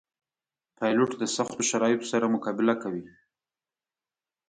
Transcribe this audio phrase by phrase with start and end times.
[0.77, 3.03] پیلوټ د سختو شرایطو سره مقابله کوي.